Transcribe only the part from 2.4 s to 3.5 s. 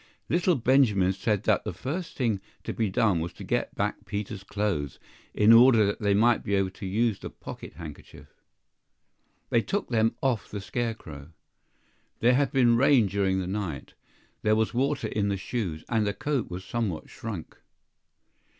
to be done was to